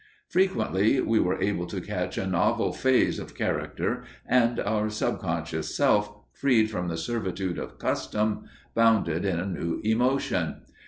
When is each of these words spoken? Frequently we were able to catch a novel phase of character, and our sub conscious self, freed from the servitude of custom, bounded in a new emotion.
Frequently 0.29 0.99
we 0.99 1.19
were 1.19 1.39
able 1.39 1.67
to 1.67 1.79
catch 1.79 2.17
a 2.17 2.25
novel 2.25 2.73
phase 2.73 3.19
of 3.19 3.35
character, 3.35 4.01
and 4.25 4.59
our 4.59 4.89
sub 4.89 5.19
conscious 5.21 5.77
self, 5.77 6.11
freed 6.33 6.71
from 6.71 6.87
the 6.87 6.97
servitude 6.97 7.59
of 7.59 7.77
custom, 7.77 8.45
bounded 8.73 9.25
in 9.25 9.39
a 9.39 9.45
new 9.45 9.79
emotion. 9.83 10.63